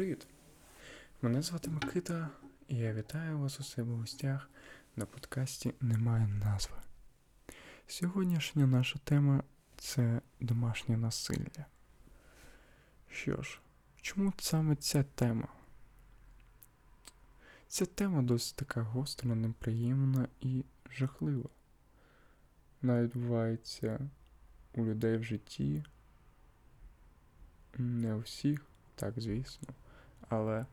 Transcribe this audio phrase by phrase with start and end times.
[0.00, 0.26] привіт!
[1.22, 2.28] Мене звати Микита,
[2.68, 4.50] і я вітаю вас у себе в гостях
[4.96, 6.76] на подкасті Немає назви.
[7.86, 9.42] Сьогоднішня наша тема
[9.76, 11.66] це домашнє насилля.
[13.10, 13.60] Що ж,
[14.00, 15.48] чому саме ця тема?
[17.68, 21.48] Ця тема досить така гостра, неприємна і жахлива.
[22.82, 24.10] Вона відбувається
[24.74, 25.84] у людей в житті.
[27.78, 29.68] Не у всіх, так, звісно.
[30.30, 30.66] Але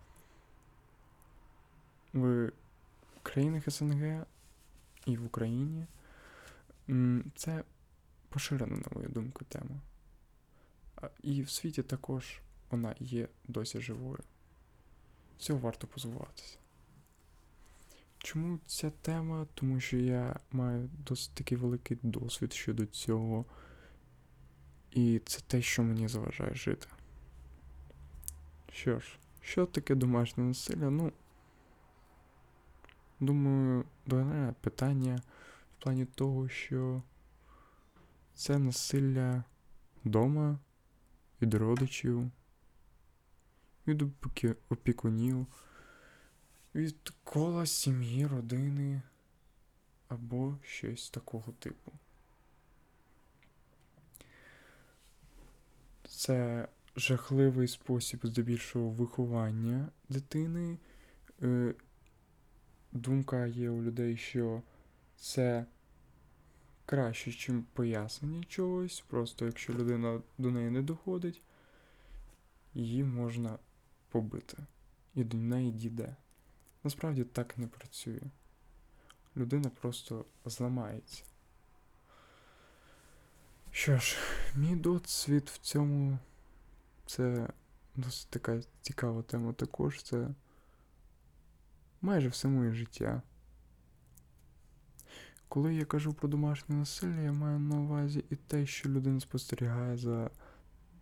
[2.14, 2.52] в
[3.24, 4.26] країнах СНГ
[5.06, 5.86] і в Україні
[7.36, 7.64] це
[8.30, 9.82] поширена, на мою думку, тема.
[11.24, 12.40] І в світі також
[12.72, 14.20] вона є досі живою.
[15.38, 16.58] Цього варто позбуватися.
[18.18, 19.48] Чому ця тема?
[19.54, 23.46] Тому що я маю досить такий великий досвід щодо цього.
[24.92, 26.88] І це те, що мені заважає жити.
[28.72, 30.90] Що ж, що таке домашнє насилля?
[30.90, 31.12] Ну,
[33.20, 35.22] думаю, дане питання
[35.72, 37.02] в плані того, що
[38.36, 39.44] це насилля
[40.06, 40.60] вдома,
[41.42, 42.32] від родичів,
[43.88, 44.02] від
[44.70, 45.48] опікунів,
[46.76, 49.02] від кола сім'ї, родини
[50.08, 51.92] або щось такого типу.
[56.08, 56.68] Це
[56.98, 60.78] жахливий спосіб здебільшого виховання дитини.
[61.42, 61.74] Е,
[62.92, 64.62] Думка є у людей, що
[65.16, 65.66] це
[66.86, 69.04] краще, ніж пояснення чогось.
[69.08, 71.42] Просто якщо людина до неї не доходить,
[72.74, 73.60] її можна
[74.10, 74.58] побити.
[75.16, 76.16] І до неї дійде.
[76.84, 78.22] Насправді так не працює.
[79.38, 81.24] Людина просто зламається.
[83.72, 84.18] Що ж,
[84.56, 86.18] мій досвід в цьому
[87.08, 87.48] це
[87.96, 90.04] досить така цікава тема також.
[90.04, 90.30] Це
[92.02, 93.22] майже все моє життя.
[95.48, 99.98] Коли я кажу про домашнє насилля, я маю на увазі і те, що людина спостерігає
[99.98, 100.30] за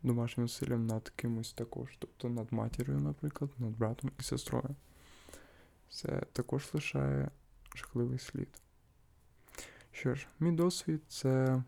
[0.04, 4.76] домашнім насиллям над кимось також, тобто над матір'ю, наприклад, над братом і сестрою.
[5.90, 7.30] Це також лишає
[7.76, 8.62] жахливий слід.
[9.92, 11.64] Що ж, мій досвід це.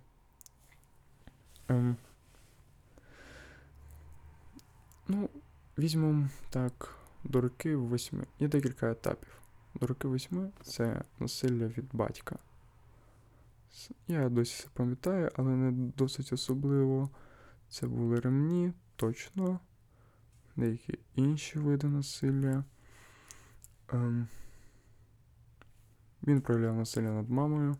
[1.67, 1.97] Ем,
[5.07, 5.29] ну,
[5.77, 8.25] візьмемо так, до роки восьми.
[8.39, 9.41] Є декілька етапів.
[9.75, 12.39] До роки восьми це насилля від батька.
[14.07, 17.09] Я досі це пам'ятаю, але не досить особливо.
[17.69, 19.59] Це були ремні, точно,
[20.55, 22.63] деякі інші види насилля.
[23.89, 24.27] Ем,
[26.23, 27.75] він проявляв насилля над мамою.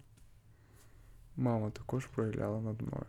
[1.35, 3.05] Мама також проявляла над мною.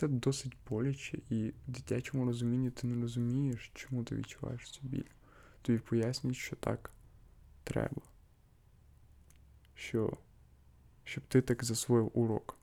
[0.00, 5.04] Це досить боляче, і в дитячому розумінні ти не розумієш, чому ти відчуваєш цю біль.
[5.62, 6.90] Тобі пояснюють, що так
[7.64, 8.02] треба.
[9.74, 10.16] Що,
[11.04, 12.56] щоб ти так засвоїв урок.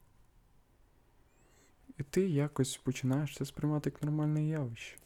[1.98, 4.98] І ти якось починаєш це сприймати як нормальне явище.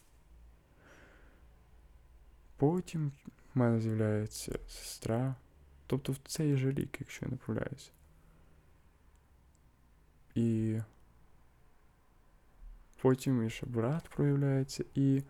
[2.58, 3.12] Потім
[3.54, 5.36] в мене з'являється сестра.
[5.88, 7.92] Тобто це є же рік, якщо я не помиляюся.
[10.36, 10.78] І
[13.02, 15.24] потім і ще брат проявляється, і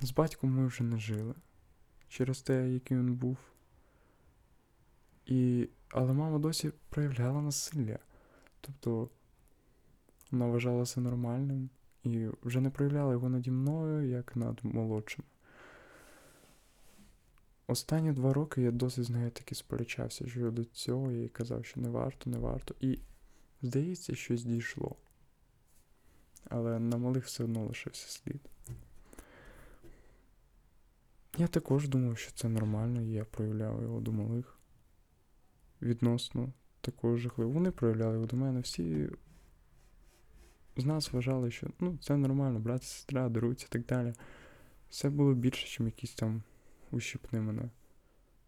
[0.00, 1.34] з батьком ми вже не жили
[2.08, 3.36] через те, який він був.
[5.26, 5.68] І...
[5.88, 7.98] Але мама досі проявляла насилля.
[8.60, 9.08] Тобто
[10.30, 11.70] вона вважала це нормальним
[12.02, 15.24] і вже не проявляла його наді мною, як над молодшим.
[17.66, 21.88] Останні два роки я досить з нею таки сперечався щодо цього, їй казав, що не
[21.88, 22.74] варто, не варто.
[22.80, 22.98] І
[23.62, 24.96] здається, щось дійшло.
[26.48, 28.40] Але на малих все одно лишився слід.
[31.38, 34.58] Я також думав, що це нормально, я проявляв його до малих.
[35.82, 37.50] Відносно такого жахливо.
[37.50, 38.60] Вони проявляли його до мене.
[38.60, 39.08] Всі
[40.76, 44.14] з нас вважали, що ну, це нормально, брат і сестра, деруться і так далі.
[44.88, 46.42] Все було більше, ніж якісь там
[46.90, 47.70] ущипни мене.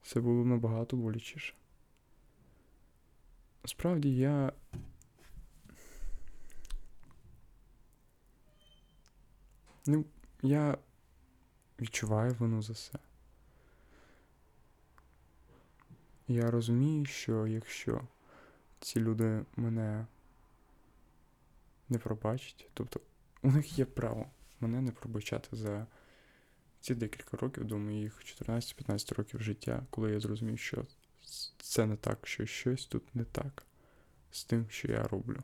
[0.03, 1.55] Все було набагато болячіше.
[3.63, 4.53] Насправді я.
[9.91, 10.05] Ну,
[10.43, 10.79] я
[11.81, 12.99] відчуваю вину за це.
[16.27, 18.01] Я розумію, що якщо
[18.81, 20.07] ці люди мене
[21.89, 23.01] не пробачать, тобто
[23.43, 24.31] у них є право
[24.61, 25.87] мене не пробачати за
[26.81, 30.87] ці декілька років, до моїх 14-15 років життя, коли я зрозумів, що
[31.59, 33.63] це не так, що щось тут не так.
[34.31, 35.43] з тим, що я роблю.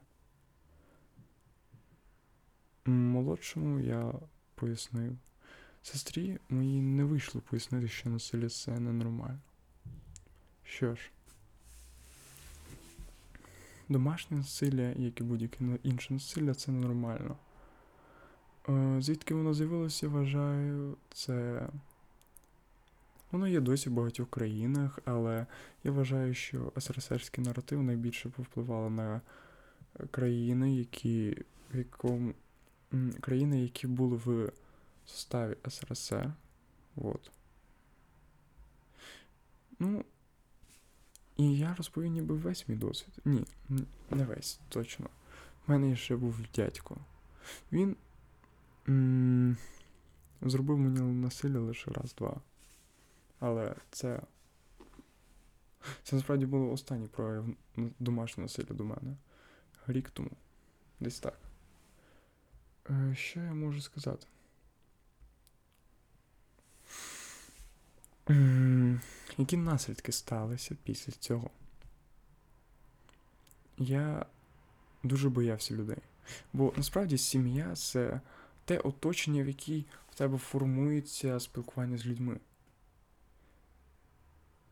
[2.84, 4.14] Молодшому я
[4.64, 5.16] пояснив.
[5.82, 9.38] Сестрі моїй не вийшло пояснити, що насилля це ненормально.
[10.64, 11.10] Що ж,
[13.88, 17.36] домашнє насилля, як і будь-яке інше насилля, це ненормально.
[18.68, 21.68] Е, Звідки воно з'явилося, вважаю, це.
[23.30, 25.46] Воно є досі в багатьох країнах, але
[25.84, 29.20] я вважаю, що СРСРський наратив найбільше повпливало на
[30.10, 31.44] країни, які
[31.74, 32.34] в якому
[33.20, 34.52] країни, які були в
[35.06, 36.32] составі СРСР.
[36.94, 37.30] Вот.
[39.78, 40.04] Ну.
[41.36, 43.14] І я розповів ніби весь мій досвід.
[43.24, 43.44] Ні,
[44.10, 45.06] не весь, точно.
[45.68, 46.96] У мене ще був дядько.
[47.72, 47.96] Він
[48.88, 49.56] м-
[50.42, 52.40] зробив мені насилля лише раз-два.
[53.40, 54.20] Але це.
[56.02, 57.46] Це насправді було останній прояв
[57.98, 59.16] домашнього насилля до мене.
[59.86, 60.30] Рік тому.
[61.00, 61.38] Десь так.
[63.14, 64.26] Що я можу сказати?
[69.38, 71.50] Які наслідки сталися після цього?
[73.78, 74.26] Я
[75.02, 75.98] дуже боявся людей.
[76.52, 78.20] Бо насправді сім'я це
[78.64, 82.40] те оточення, в якій в тебе формується спілкування з людьми.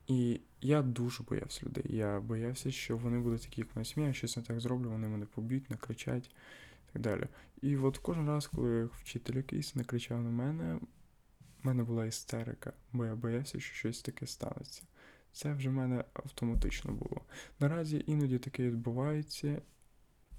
[0.06, 1.84] І я дуже боявся людей.
[1.88, 5.26] Я боявся, що вони будуть такі, як моя сім'я, щось не так зроблю, вони мене
[5.26, 6.30] поб'ють, накричать
[6.92, 7.26] і так далі.
[7.62, 10.74] І от кожен раз, коли вчитель якийсь накричав на мене,
[11.62, 14.82] в мене була істерика, бо я боявся, що щось таке станеться.
[15.32, 17.20] Це вже в мене автоматично було.
[17.60, 19.62] Наразі іноді таке відбувається,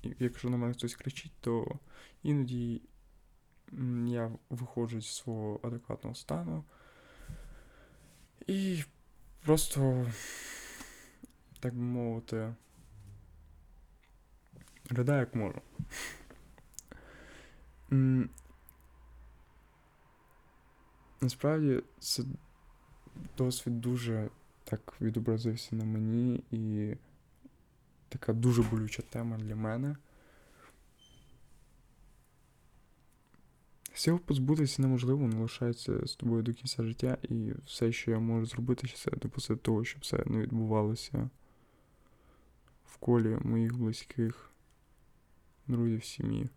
[0.03, 1.79] і якщо на мене хтось кричить, то
[2.23, 2.81] іноді
[4.07, 6.63] я виходжу зі свого адекватного стану
[8.47, 8.83] і
[9.45, 10.11] просто,
[11.59, 12.55] так би мовити,
[14.89, 15.61] ридаю як можу.
[21.21, 22.23] Насправді це
[23.37, 24.29] досвід дуже
[24.63, 26.95] так відобразився на мені і
[28.09, 29.95] така дуже болюча тема для мене.
[33.93, 38.45] Всього позбутися неможливо, воно лишається з тобою до кінця життя, і все, що я можу
[38.45, 41.29] зробити, це допустити того, щоб це не відбувалося
[42.85, 44.51] в колі моїх близьких,
[45.67, 46.49] друзів, сім'ї.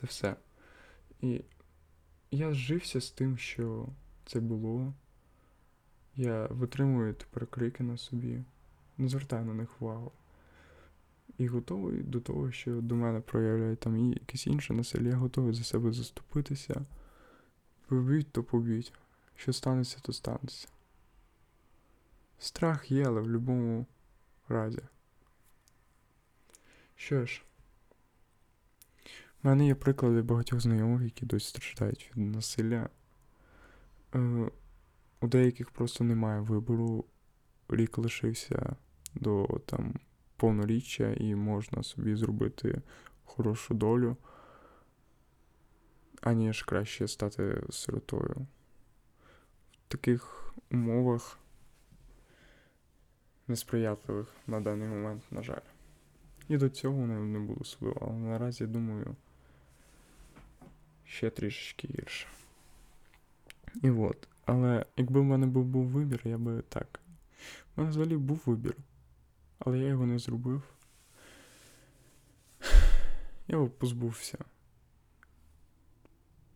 [0.00, 0.36] Це все.
[1.20, 1.44] І
[2.30, 3.88] я зжився з тим, що
[4.26, 4.94] це було.
[6.16, 8.44] Я витримую тепер крики на собі,
[8.98, 10.12] не звертаю на них увагу.
[11.38, 15.64] І готовий до того, що до мене проявляють там якесь інше насилля, я готовий за
[15.64, 16.84] себе заступитися.
[17.86, 18.92] Поб'ють, то поб'ють.
[19.36, 20.68] Що станеться, то станеться.
[22.38, 23.86] Страх є, але в будь-якому
[24.48, 24.82] разі.
[26.96, 27.42] Що ж,
[29.46, 32.88] в мене є приклади багатьох знайомих, які досі страждають від насилля.
[34.14, 34.50] Е,
[35.20, 37.04] у деяких просто немає вибору.
[37.68, 38.76] Рік лишився
[39.14, 39.94] до там
[40.36, 42.82] повноріччя і можна собі зробити
[43.24, 44.16] хорошу долю,
[46.20, 48.46] аніж краще стати сиротою.
[49.84, 51.38] В таких умовах
[53.48, 55.66] несприятливих на даний момент, на жаль.
[56.48, 59.16] І до цього не, не було особливо, але наразі, думаю,
[61.06, 62.26] ще трішечки гірше.
[63.82, 64.28] І от.
[64.44, 67.00] Але якби в мене був, був вибір, я би так.
[67.76, 68.76] У мене взагалі був вибір.
[69.58, 70.62] Але я його не зробив.
[73.48, 74.38] Я його позбувся.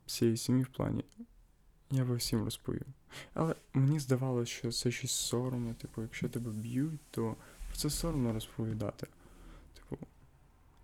[0.06, 1.04] Всієї сім'ї в плані.
[1.90, 2.86] Я би всім розповів.
[3.34, 5.74] Але мені здавалося, що це щось соромне.
[5.74, 7.36] Типу, якщо тебе б'ють, то
[7.68, 9.06] про це соромно розповідати.
[9.74, 10.06] Типу,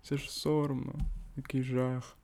[0.03, 0.93] це ж соромно,
[1.35, 2.17] який жах.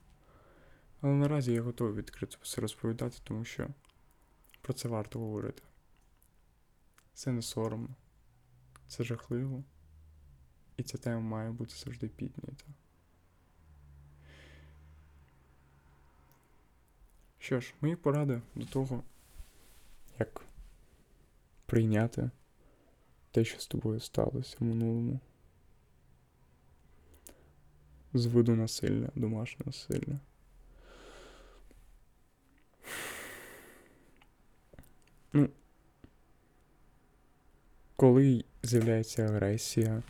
[1.03, 3.67] Але наразі я готовий відкрито все розповідати, тому що
[4.61, 5.63] про це варто говорити.
[7.13, 7.89] Це не соромно,
[8.87, 9.63] це жахливо.
[10.77, 12.65] І ця тема має бути завжди піднята.
[17.39, 19.03] Що ж, мої поради до того,
[20.19, 20.41] як
[21.65, 22.29] прийняти
[23.31, 25.19] те, що з тобою сталося в минулому.
[28.13, 30.19] З виду насилля, домашнього насилля.
[35.33, 35.49] Ну,
[37.95, 40.03] коли з'являється агресія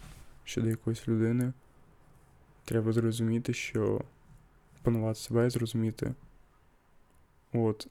[0.43, 1.53] щодо якоїсь людини,
[2.65, 4.01] треба зрозуміти, що
[4.81, 6.13] панувати себе і зрозуміти.
[7.53, 7.87] От,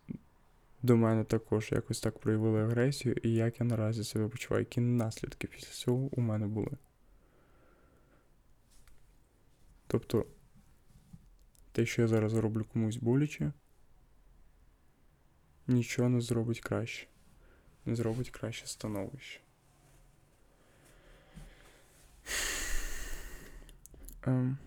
[0.82, 5.46] до мене також якось так проявили агресію, і як я наразі себе почуваю, які наслідки
[5.46, 6.70] після цього у мене були.
[9.86, 10.26] Тобто,
[11.72, 13.52] те, що я зараз роблю комусь боляче,
[15.66, 17.06] нічого не зробить краще.
[17.86, 19.40] Зробить краще становище.
[24.22, 24.58] Ем.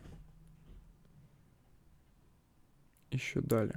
[3.10, 3.74] І що далі?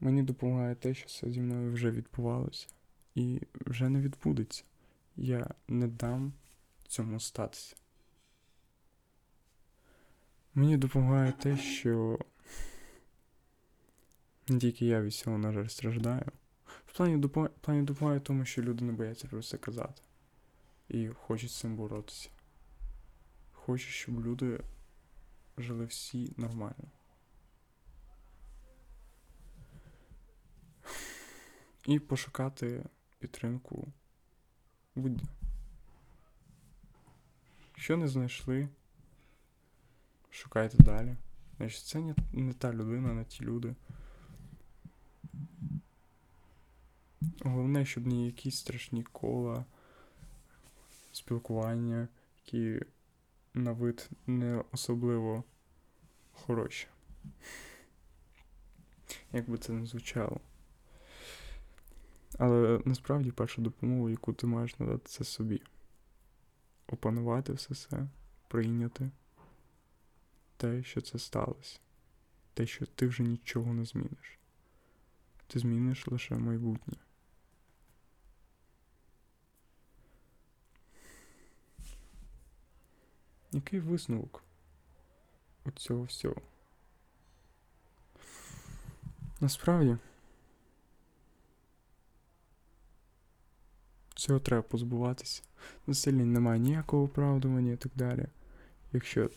[0.00, 2.66] Мені допомагає те, що це зі мною вже відбувалося
[3.14, 4.64] і вже не відбудеться.
[5.16, 6.32] Я не дам
[6.88, 7.76] цьому статися.
[10.54, 12.18] Мені допомагає те, що
[14.48, 16.32] не тільки я від цього, на жаль, страждаю.
[16.86, 20.02] В плані, допомагає, плані допомагає тому, що люди не бояться про це казати.
[20.88, 22.28] І хочуть з цим боротися.
[23.52, 24.60] Хочуть, щоб люди
[25.58, 26.84] жили всі нормально.
[31.86, 32.84] І пошукати
[33.18, 33.92] підтримку
[34.94, 35.24] будь-де.
[37.76, 38.68] Якщо не знайшли,
[40.30, 41.16] шукайте далі.
[41.56, 43.74] Значить, це не, не та людина, не ті люди.
[47.46, 49.64] Головне, щоб не якісь страшні кола,
[51.12, 52.08] спілкування,
[52.44, 52.80] які
[53.54, 55.44] на вид не особливо
[56.32, 56.86] хороші.
[59.32, 60.40] Як би це не звучало.
[62.38, 65.62] Але насправді перша допомога, яку ти маєш надати, це собі.
[66.88, 68.08] Опанувати все це,
[68.48, 69.10] прийняти
[70.56, 71.78] те, що це сталося.
[72.54, 74.38] Те, що ти вже нічого не зміниш.
[75.46, 76.96] Ти зміниш лише майбутнє.
[83.56, 84.42] Який висновок
[85.64, 86.36] у цього всього?
[89.40, 89.96] Насправді.
[94.14, 95.42] Цього треба позбуватися.
[95.86, 98.26] Насилля немає ніякого оправдування і так далі.
[98.92, 99.30] Якщо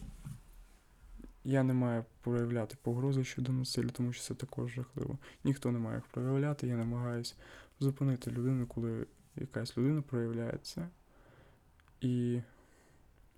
[1.44, 5.18] я не маю проявляти погрози щодо насилля, тому що це також жахливо.
[5.44, 7.36] Ніхто не має їх проявляти, я намагаюся
[7.80, 10.88] зупинити людину, коли якась людина проявляє це.
[12.02, 12.42] І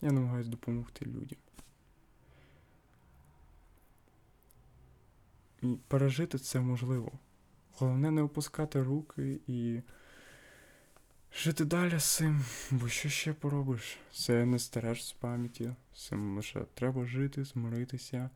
[0.02, 1.40] я намагаюся допомогти людям.
[5.62, 7.12] І пережити це можливо.
[7.78, 9.82] Головне не опускати руки і
[11.34, 13.98] жити далі з цим, бо що ще поробиш?
[14.12, 18.30] Це не стереш з пам'яті, цим лише треба жити, змиритися.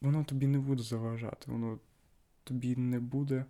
[0.00, 1.78] Воно тобі не буде заважати, воно
[2.44, 3.44] тобі не буде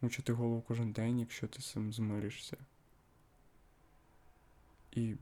[0.00, 2.56] мучити голову кожен день, якщо ти з цим змиришся.
[4.92, 5.14] І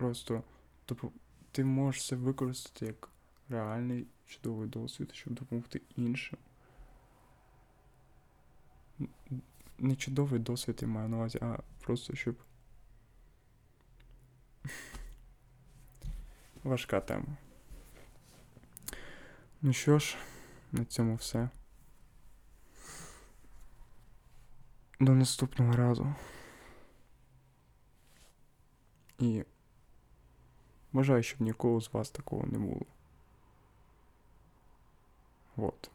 [0.00, 0.42] просто
[0.84, 1.12] тобто,
[1.52, 3.08] ти можеш це використати як
[3.48, 6.38] реальний чудовий досвід, щоб допомогти іншим.
[9.78, 12.36] Не чудовий досвід я маю на увазі, а просто щоб.
[16.64, 17.36] Важка тема.
[19.62, 20.16] Ну що ж,
[20.72, 21.48] на цьому все.
[25.00, 26.14] До наступного разу.
[29.18, 29.44] І
[30.92, 32.86] бажаю, щоб нікого з вас такого не було.
[35.56, 35.90] Вот.